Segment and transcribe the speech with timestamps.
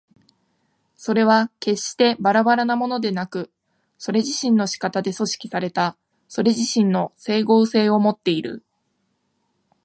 [0.95, 3.51] それは決してばらばらなものでなく、
[3.99, 5.95] それ自身の仕方で組織された
[6.27, 8.63] それ自身の斉合性をもっている。